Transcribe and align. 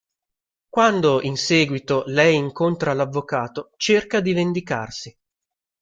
Quando, 0.67 1.21
in 1.21 1.37
seguito, 1.37 2.01
lei 2.07 2.33
incontra 2.35 2.93
l'avvocato, 2.93 3.69
cerca 3.77 4.19
di 4.19 4.33
vendicarsi. 4.33 5.15